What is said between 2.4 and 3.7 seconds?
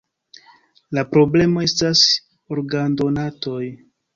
organdonantoj.